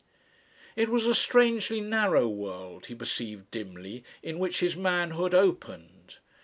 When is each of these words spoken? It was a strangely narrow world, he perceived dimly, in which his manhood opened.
It 0.75 0.89
was 0.89 1.05
a 1.05 1.13
strangely 1.13 1.79
narrow 1.79 2.27
world, 2.27 2.87
he 2.87 2.95
perceived 2.95 3.51
dimly, 3.51 4.03
in 4.23 4.39
which 4.39 4.59
his 4.61 4.75
manhood 4.75 5.35
opened. 5.35 6.17